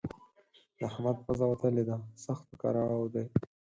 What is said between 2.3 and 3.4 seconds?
په کړاو دی.